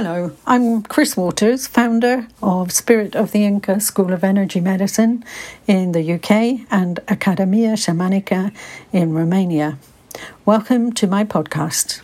[0.00, 5.24] Hello, I'm Chris Waters, founder of Spirit of the Inca School of Energy Medicine
[5.66, 8.52] in the UK and Academia Shamanica
[8.92, 9.76] in Romania.
[10.44, 12.00] Welcome to my podcast.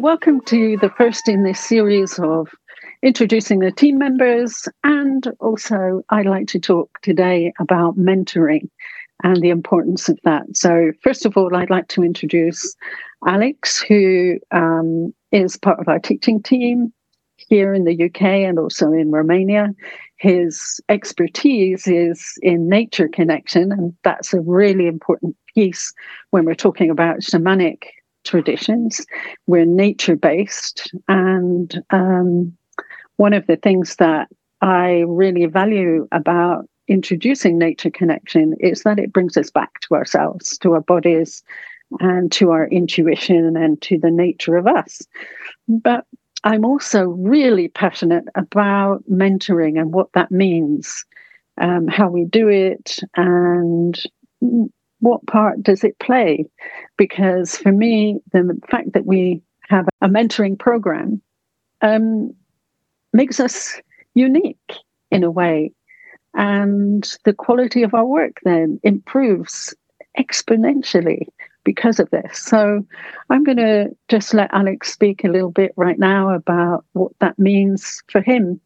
[0.00, 2.48] Welcome to the first in this series of
[3.02, 4.66] introducing the team members.
[4.82, 8.70] And also, I'd like to talk today about mentoring
[9.22, 10.56] and the importance of that.
[10.56, 12.74] So, first of all, I'd like to introduce
[13.26, 16.94] Alex, who um, is part of our teaching team
[17.36, 19.68] here in the UK and also in Romania.
[20.16, 25.92] His expertise is in nature connection, and that's a really important piece
[26.30, 27.82] when we're talking about shamanic
[28.24, 29.06] traditions.
[29.46, 30.92] We're nature based.
[31.08, 32.56] And um,
[33.16, 34.28] one of the things that
[34.60, 40.58] I really value about introducing nature connection is that it brings us back to ourselves,
[40.58, 41.42] to our bodies,
[42.00, 45.02] and to our intuition and to the nature of us.
[45.68, 46.04] But
[46.44, 51.04] I'm also really passionate about mentoring and what that means,
[51.60, 54.00] um, how we do it, and
[55.00, 56.46] what part does it play?
[56.96, 61.20] Because for me, the fact that we have a mentoring program
[61.82, 62.34] um,
[63.12, 63.80] makes us
[64.14, 64.72] unique
[65.10, 65.72] in a way.
[66.34, 69.74] And the quality of our work then improves
[70.18, 71.26] exponentially
[71.64, 72.38] because of this.
[72.38, 72.86] So
[73.30, 77.38] I'm going to just let Alex speak a little bit right now about what that
[77.38, 78.60] means for him.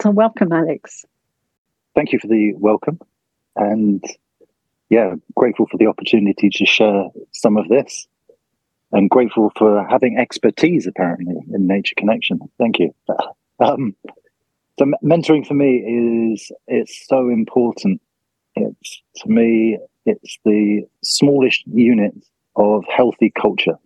[0.00, 1.04] So, welcome, Alex.
[1.94, 2.98] Thank you for the welcome.
[3.54, 4.02] And
[4.94, 8.06] yeah, grateful for the opportunity to share some of this
[8.92, 12.38] and grateful for having expertise apparently in nature connection.
[12.58, 12.94] Thank you.
[13.60, 13.94] Um,
[14.80, 18.02] so mentoring for me is it's so important.
[18.56, 22.14] It's to me, it's the smallest unit
[22.56, 23.78] of healthy culture.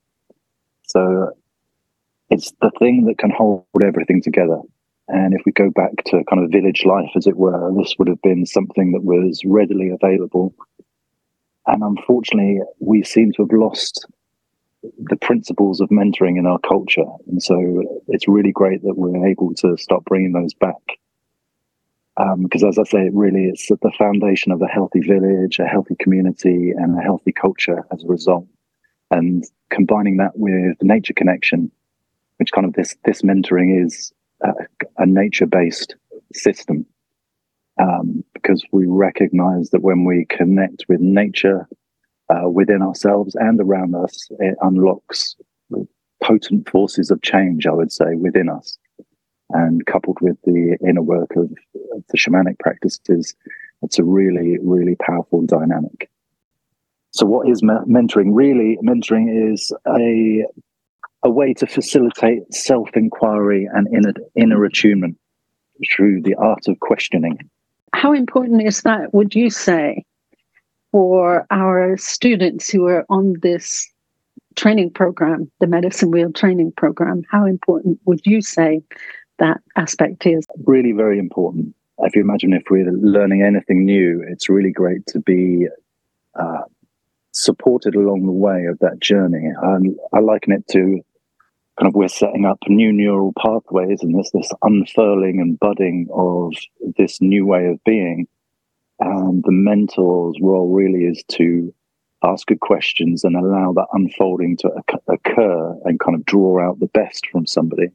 [0.84, 1.32] So
[2.30, 4.58] it's the thing that can hold everything together.
[5.08, 8.08] And if we go back to kind of village life, as it were, this would
[8.08, 10.54] have been something that was readily available
[11.68, 14.06] and unfortunately, we seem to have lost
[14.82, 17.04] the principles of mentoring in our culture.
[17.26, 20.80] And so it's really great that we're able to start bringing those back.
[22.38, 25.66] Because um, as I say, it really, it's the foundation of a healthy village, a
[25.66, 28.46] healthy community, and a healthy culture as a result.
[29.10, 31.70] And combining that with nature connection,
[32.38, 34.12] which kind of this this mentoring is
[34.42, 34.52] a,
[34.96, 35.96] a nature based
[36.32, 36.86] system
[37.78, 41.68] um, because we recognize that when we connect with nature
[42.28, 45.36] uh, within ourselves and around us, it unlocks
[46.22, 48.78] potent forces of change, I would say, within us.
[49.50, 51.50] And coupled with the inner work of,
[51.94, 53.34] of the shamanic practices,
[53.82, 56.10] it's a really, really powerful dynamic.
[57.12, 58.30] So, what is mentoring?
[58.34, 60.44] Really, mentoring is a
[61.22, 65.18] a way to facilitate self inquiry and inner, inner attunement
[65.90, 67.38] through the art of questioning.
[67.94, 70.04] How important is that, would you say,
[70.92, 73.90] for our students who are on this
[74.56, 77.22] training program, the Medicine Wheel training program?
[77.30, 78.82] How important would you say
[79.38, 80.46] that aspect is?
[80.64, 81.74] Really, very important.
[82.00, 85.66] If you imagine if we're learning anything new, it's really great to be
[86.34, 86.62] uh,
[87.32, 89.50] supported along the way of that journey.
[90.12, 91.00] I liken it to
[91.78, 96.52] kind of we're setting up new neural pathways and there's this unfurling and budding of
[96.96, 98.26] this new way of being.
[98.98, 101.72] And the mentor's role really is to
[102.24, 104.70] ask good questions and allow that unfolding to
[105.06, 107.90] occur and kind of draw out the best from somebody,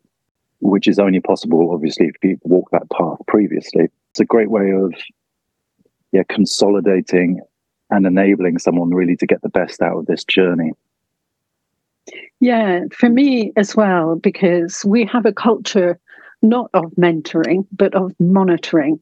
[0.61, 3.89] which is only possible, obviously, if you walk that path previously.
[4.11, 4.93] It's a great way of
[6.13, 7.41] yeah, consolidating
[7.89, 10.71] and enabling someone really to get the best out of this journey.
[12.39, 15.99] Yeah, for me as well, because we have a culture
[16.41, 18.99] not of mentoring, but of monitoring.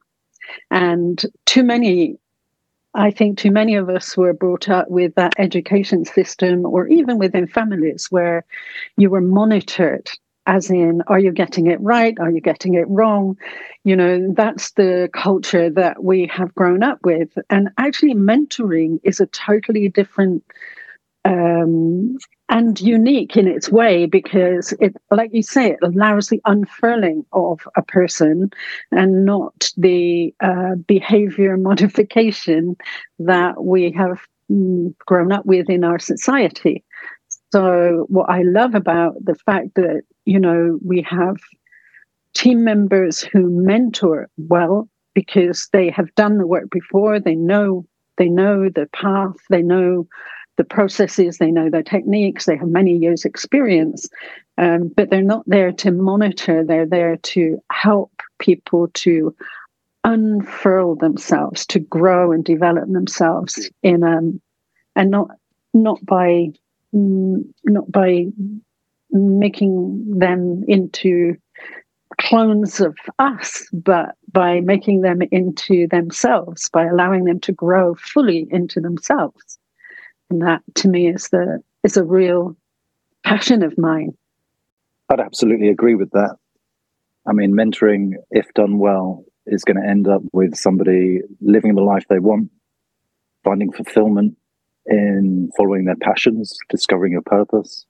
[0.72, 2.18] And too many,
[2.96, 7.18] I think too many of us were brought up with that education system or even
[7.20, 8.46] within families where
[8.98, 10.10] you were monitored
[10.48, 12.18] as in are you getting it right?
[12.20, 13.38] Are you getting it wrong?
[13.84, 17.30] You know that's the culture that we have grown up with.
[17.50, 20.44] And actually mentoring is a totally different
[21.26, 22.18] um,
[22.52, 27.62] and unique in its way because it, like you say, it allows the unfurling of
[27.78, 28.52] a person
[28.92, 32.76] and not the uh, behavior modification
[33.20, 34.22] that we have
[34.52, 36.84] mm, grown up with in our society.
[37.54, 41.38] So, what I love about the fact that, you know, we have
[42.36, 47.86] team members who mentor well because they have done the work before, they know
[48.18, 50.08] they know the path, they know
[50.58, 54.08] the processes, they know their techniques, they have many years' experience,
[54.58, 59.36] um, but they're not there to monitor, they're there to help people to
[60.04, 64.42] unfurl themselves, to grow and develop themselves in um
[64.96, 65.30] and not
[65.74, 66.48] not by
[66.94, 68.26] mm, not by
[69.12, 71.36] making them into
[72.20, 78.48] clones of us, but by making them into themselves, by allowing them to grow fully
[78.52, 79.58] into themselves.
[80.32, 82.56] And that to me is the is a real
[83.24, 84.18] passion of mine.
[85.10, 86.38] I'd absolutely agree with that.
[87.28, 91.82] I mean, mentoring, if done well, is going to end up with somebody living the
[91.82, 92.50] life they want,
[93.44, 94.38] finding fulfillment
[94.86, 97.86] in following their passions, discovering your purpose,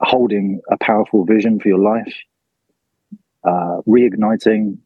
[0.00, 2.14] holding a powerful vision for your life,
[3.42, 4.78] uh, reigniting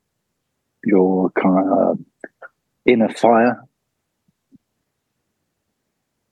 [0.84, 1.98] your kind of
[2.86, 3.68] inner fire.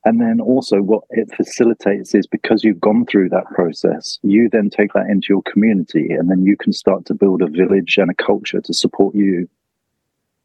[0.05, 4.71] And then also, what it facilitates is because you've gone through that process, you then
[4.71, 8.11] take that into your community, and then you can start to build a village and
[8.11, 9.49] a culture to support you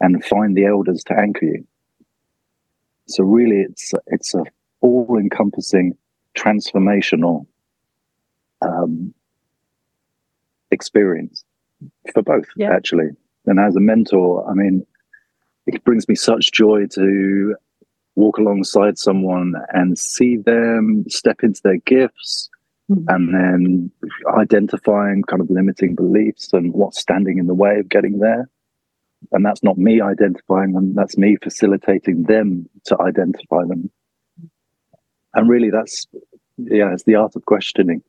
[0.01, 1.67] and find the elders to anchor you.
[3.07, 4.43] So, really, it's, it's a
[4.81, 5.97] all encompassing
[6.37, 7.45] transformational
[8.61, 9.13] um,
[10.71, 11.43] experience
[12.13, 12.71] for both yeah.
[12.71, 13.09] actually.
[13.45, 14.85] And as a mentor, I mean,
[15.65, 17.55] it brings me such joy to
[18.15, 22.49] walk alongside someone and see them step into their gifts
[22.89, 23.03] mm-hmm.
[23.09, 23.91] and then
[24.37, 28.49] identifying kind of limiting beliefs and what's standing in the way of getting there.
[29.31, 33.89] And that's not me identifying them, that's me facilitating them to identify them.
[35.33, 36.05] And really, that's,
[36.57, 38.01] yeah, it's the art of questioning.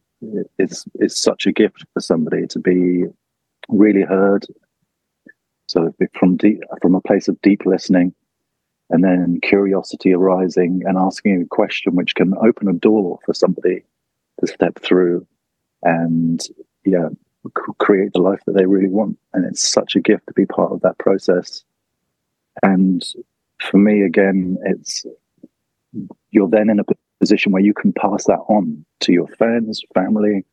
[0.58, 3.04] It's, it's such a gift for somebody to be
[3.68, 4.46] really heard.
[5.66, 8.14] So from deep, from a place of deep listening,
[8.90, 13.84] and then curiosity arising and asking a question which can open a door for somebody
[14.40, 15.26] to step through
[15.82, 16.48] and
[16.84, 17.08] yeah
[17.78, 20.72] create the life that they really want and it's such a gift to be part
[20.72, 21.62] of that process
[22.62, 23.04] and
[23.60, 25.06] for me again it's
[26.30, 26.84] you're then in a
[27.20, 30.44] position where you can pass that on to your friends family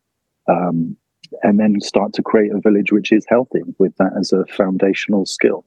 [0.47, 0.95] um,
[1.41, 5.25] and then start to create a village which is healthy with that as a foundational
[5.25, 5.65] skill.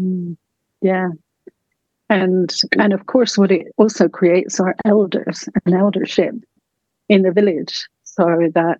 [0.00, 0.36] Mm,
[0.80, 1.08] yeah.
[2.10, 6.34] And and of course what it also creates are elders and eldership
[7.08, 8.78] in the village so that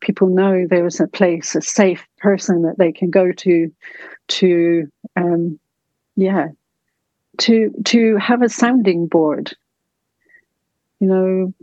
[0.00, 3.70] people know there is a place, a safe person that they can go to
[4.28, 5.58] to um
[6.16, 6.48] yeah
[7.38, 9.52] to to have a sounding board.
[11.00, 11.54] You know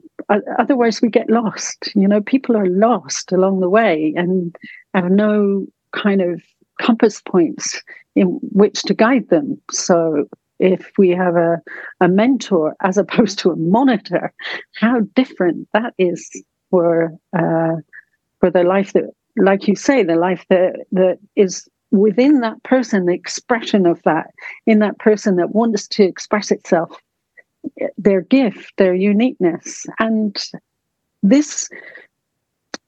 [0.60, 1.92] otherwise we get lost.
[1.96, 4.56] You know people are lost along the way and
[4.94, 6.42] have no kind of
[6.80, 7.82] compass points
[8.16, 9.60] in which to guide them.
[9.72, 10.28] So
[10.60, 11.62] if we have a,
[12.02, 14.34] a mentor as opposed to a monitor
[14.76, 16.30] how different that is
[16.70, 17.76] for uh,
[18.40, 23.06] for the life that like you say the life that that is within that person
[23.06, 24.28] the expression of that
[24.68, 27.02] in that person that wants to express itself
[27.98, 29.86] their gift, their uniqueness.
[30.00, 30.36] And
[31.24, 31.70] this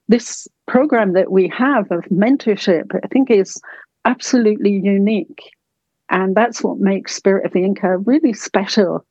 [0.08, 3.60] this program that we have of mentorship, I think, is
[4.04, 5.40] absolutely unique.
[6.12, 9.04] And that's what makes Spirit of the Inca really special.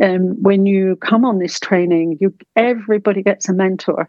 [0.00, 4.08] Um, when you come on this training, you everybody gets a mentor,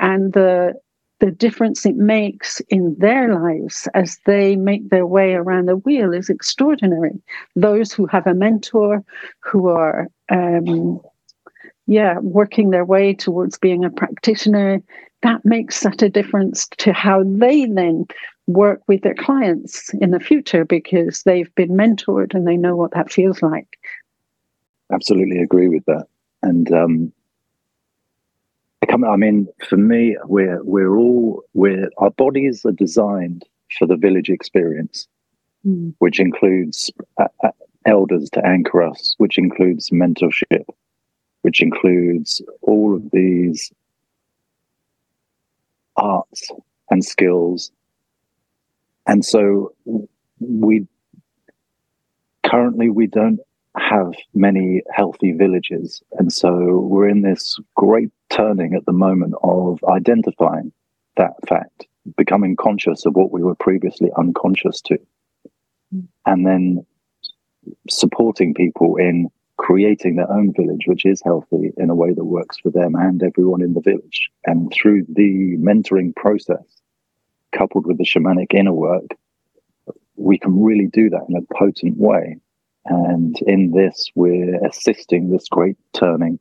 [0.00, 0.74] and the
[1.20, 6.12] the difference it makes in their lives as they make their way around the wheel
[6.12, 7.20] is extraordinary.
[7.56, 9.04] Those who have a mentor,
[9.40, 11.00] who are, um,
[11.88, 14.80] yeah, working their way towards being a practitioner,
[15.22, 18.06] that makes such a difference to how they then
[18.48, 22.92] work with their clients in the future because they've been mentored and they know what
[22.92, 23.78] that feels like.
[24.92, 26.06] Absolutely agree with that.
[26.42, 27.12] And um,
[28.90, 33.44] I mean, for me, we're we're all we're our bodies are designed
[33.78, 35.06] for the village experience,
[35.66, 35.92] mm.
[35.98, 37.50] which includes uh, uh,
[37.84, 40.64] elders to anchor us, which includes mentorship,
[41.42, 43.70] which includes all of these
[45.96, 46.50] arts
[46.90, 47.70] and skills,
[49.08, 49.74] and so
[50.38, 50.86] we
[52.44, 53.40] currently we don't
[53.76, 56.02] have many healthy villages.
[56.12, 60.72] And so we're in this great turning at the moment of identifying
[61.16, 61.86] that fact,
[62.16, 64.98] becoming conscious of what we were previously unconscious to,
[66.26, 66.86] and then
[67.88, 72.58] supporting people in creating their own village, which is healthy in a way that works
[72.58, 74.30] for them and everyone in the village.
[74.46, 76.64] And through the mentoring process,
[77.52, 79.06] coupled with the shamanic inner work,
[80.16, 82.36] we can really do that in a potent way.
[82.84, 86.38] And in this, we're assisting this great turning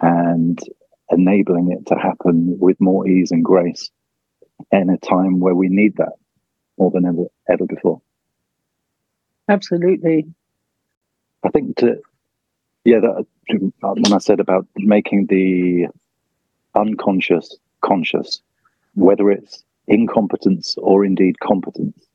[0.00, 0.58] and
[1.10, 3.90] enabling it to happen with more ease and grace
[4.70, 6.12] in a time where we need that
[6.78, 8.00] more than ever ever before.
[9.48, 10.26] Absolutely.
[11.44, 12.00] I think to
[12.84, 15.86] yeah, that, when I said about making the
[16.74, 18.40] unconscious conscious,
[18.94, 22.06] whether it's incompetence or indeed competence,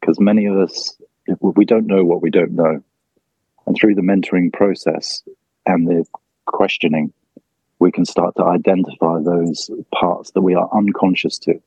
[0.00, 0.96] because many of us
[1.40, 2.82] we don't know what we don't know,
[3.66, 5.22] and through the mentoring process
[5.64, 6.04] and the
[6.46, 7.12] questioning,
[7.78, 11.60] we can start to identify those parts that we are unconscious to.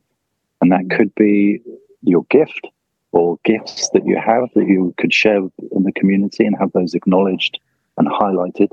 [0.62, 1.62] And that could be
[2.04, 2.68] your gift
[3.12, 6.94] or gifts that you have that you could share in the community and have those
[6.94, 7.60] acknowledged
[7.98, 8.70] and highlighted,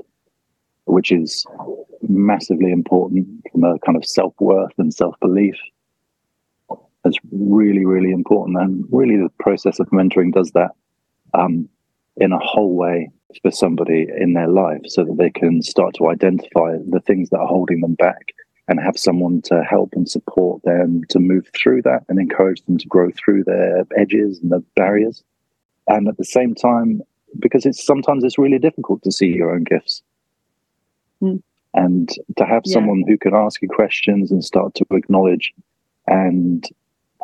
[0.85, 1.45] which is
[2.07, 5.55] massively important from a kind of self worth and self belief.
[7.05, 8.57] It's really, really important.
[8.59, 10.71] And really, the process of mentoring does that
[11.33, 11.69] um,
[12.17, 16.09] in a whole way for somebody in their life so that they can start to
[16.09, 18.33] identify the things that are holding them back
[18.67, 22.77] and have someone to help and support them to move through that and encourage them
[22.77, 25.23] to grow through their edges and the barriers.
[25.87, 27.01] And at the same time,
[27.37, 30.01] because it's sometimes it's really difficult to see your own gifts.
[31.21, 31.43] Mm.
[31.75, 32.73] And to have yeah.
[32.73, 35.53] someone who can ask you questions and start to acknowledge
[36.07, 36.67] and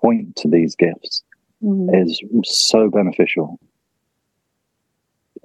[0.01, 1.23] point to these gifts
[1.63, 2.03] mm.
[2.03, 3.59] is so beneficial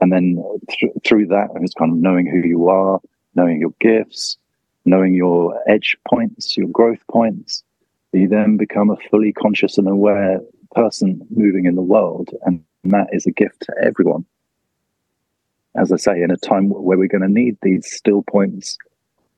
[0.00, 3.00] and then th- through that it's kind of knowing who you are
[3.34, 4.36] knowing your gifts
[4.84, 7.62] knowing your edge points your growth points
[8.12, 10.40] you then become a fully conscious and aware
[10.74, 14.24] person moving in the world and that is a gift to everyone
[15.76, 18.78] as i say in a time where we're going to need these still points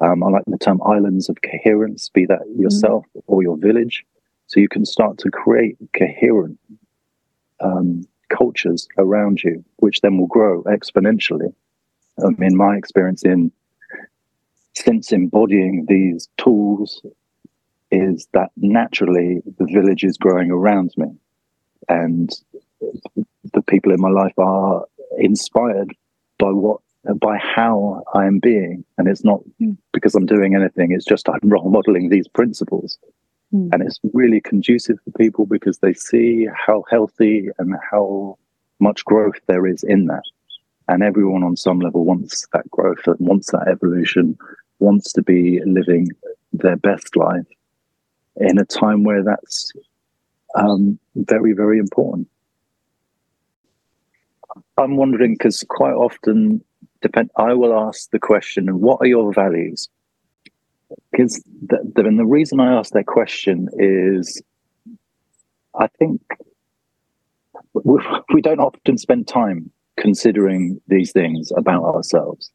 [0.01, 3.23] um, i like the term islands of coherence be that yourself mm.
[3.27, 4.05] or your village
[4.49, 6.59] so you can start to create coherent
[7.61, 11.55] um, cultures around you, which then will grow exponentially.
[12.25, 13.53] Um, in my experience, in
[14.75, 17.03] since embodying these tools,
[17.91, 21.09] is that naturally the village is growing around me,
[21.89, 22.31] and
[23.53, 24.87] the people in my life are
[25.19, 25.95] inspired
[26.39, 26.81] by what
[27.21, 29.73] by how I am being, and it's not hmm.
[29.93, 30.93] because I'm doing anything.
[30.93, 32.99] It's just I'm role modeling these principles.
[33.53, 33.71] Mm.
[33.73, 38.39] And it's really conducive for people because they see how healthy and how
[38.79, 40.23] much growth there is in that.
[40.89, 44.39] And everyone on some level wants that growth and wants that evolution,
[44.79, 46.09] wants to be living
[46.53, 47.47] their best life
[48.37, 49.73] in a time where that's
[50.55, 52.29] um, very, very important.
[54.77, 56.63] I'm wondering because quite often,
[57.03, 57.31] depend.
[57.37, 59.89] I will ask the question, "What are your values?"
[61.11, 64.43] Because the, the, and the reason I ask that question is,
[65.79, 66.21] I think
[67.75, 67.99] we,
[68.35, 72.51] we don't often spend time considering these things about ourselves.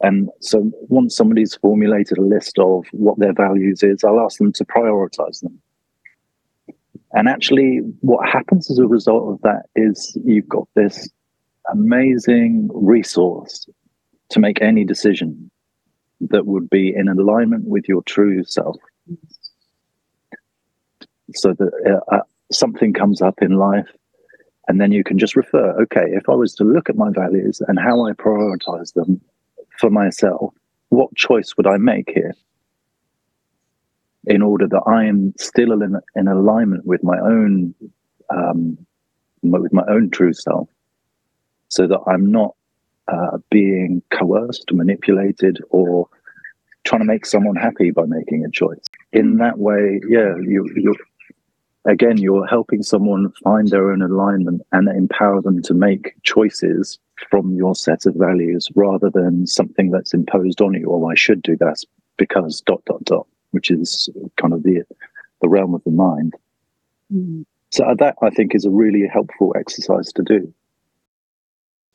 [0.00, 4.52] And so once somebody's formulated a list of what their values is, I'll ask them
[4.52, 5.60] to prioritize them.
[7.12, 11.08] And actually, what happens as a result of that is you've got this
[11.72, 13.68] amazing resource
[14.30, 15.50] to make any decision
[16.20, 18.76] that would be in alignment with your true self.
[21.34, 23.88] So that uh, uh, something comes up in life,
[24.66, 27.60] and then you can just refer, okay, if I was to look at my values
[27.68, 29.20] and how I prioritize them
[29.78, 30.54] for myself,
[30.88, 32.34] what choice would I make here?
[34.24, 37.74] In order that I am still in, in alignment with my own
[38.30, 38.76] um,
[39.42, 40.68] with my own true self,
[41.68, 42.54] so that I'm not
[43.06, 46.07] uh, being coerced, manipulated, or
[46.88, 48.80] trying to make someone happy by making a choice.
[49.12, 49.38] In mm.
[49.40, 50.96] that way, yeah, you, you're
[51.84, 56.98] again, you're helping someone find their own alignment and empower them to make choices
[57.30, 60.90] from your set of values rather than something that's imposed on you.
[60.90, 61.84] Oh, I should do that
[62.16, 64.08] because dot dot dot, which is
[64.40, 64.82] kind of the
[65.42, 66.34] the realm of the mind.
[67.12, 67.44] Mm.
[67.70, 70.54] So that I think is a really helpful exercise to do.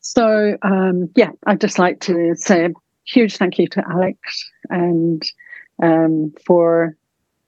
[0.01, 2.69] So, um, yeah, I'd just like to say a
[3.05, 5.23] huge thank you to Alex and
[5.81, 6.95] um, for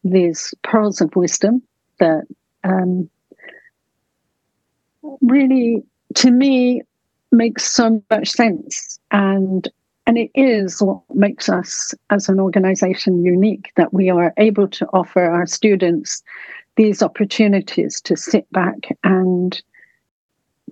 [0.04, 1.62] these pearls of wisdom
[2.00, 2.24] that
[2.64, 3.10] um,
[5.22, 5.84] really,
[6.16, 6.82] to me,
[7.32, 9.00] makes so much sense.
[9.12, 9.68] And
[10.08, 14.86] and it is what makes us as an organization unique that we are able to
[14.94, 16.22] offer our students
[16.76, 19.62] these opportunities to sit back and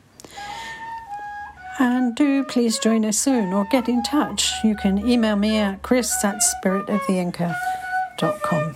[1.78, 4.52] And do please join us soon or get in touch.
[4.62, 8.74] You can email me at chris at spiritoftheinca.com.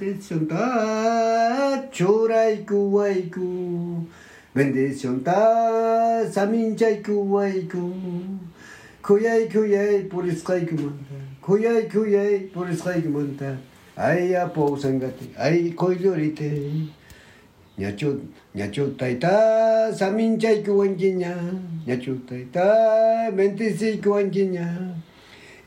[0.00, 4.06] bendicionta choraiku waiku
[4.54, 5.36] bendicionta
[6.32, 7.92] saminchaiku waiku
[9.02, 13.56] kuyai kuyai puriskaiku manta kuyai kuyai puriskaiku manta
[13.96, 16.50] ay apo sangate ay koyorite
[17.78, 18.20] ñachu
[18.56, 21.32] ñachu taita saminchaiku wankiña
[21.86, 22.66] ñachu taita
[23.36, 24.66] mentisiku wankiña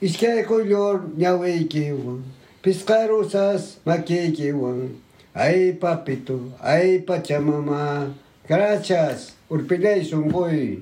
[0.01, 2.21] ishkay koyor ñaweykiwan
[2.63, 4.95] Piscarusas maquiquiwan.
[5.35, 8.15] Ay papito, ay pachamama.
[8.47, 9.35] Gracias.
[9.49, 10.79] Urpilay sunggoy.